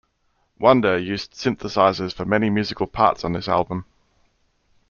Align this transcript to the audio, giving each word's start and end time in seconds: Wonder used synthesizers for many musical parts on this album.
Wonder 0.57 0.97
used 0.97 1.33
synthesizers 1.33 2.11
for 2.11 2.25
many 2.25 2.49
musical 2.49 2.87
parts 2.87 3.23
on 3.23 3.33
this 3.33 3.47
album. 3.47 3.85